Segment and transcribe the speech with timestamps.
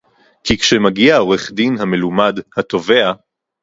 [0.43, 3.11] כי כשמגיע העורך-דין המלומד, התובע